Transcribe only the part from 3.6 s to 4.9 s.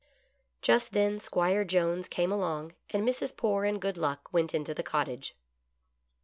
and Good Luck went into the